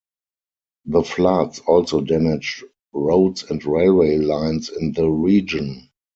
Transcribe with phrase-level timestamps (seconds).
[0.85, 5.89] The floods also damaged roads and railway lines in the region.